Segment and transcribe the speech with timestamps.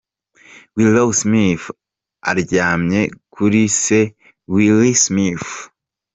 [0.75, 1.65] Willow Smith
[2.31, 3.01] aryamye
[3.33, 3.99] kuri se,
[4.53, 5.49] Will Smith.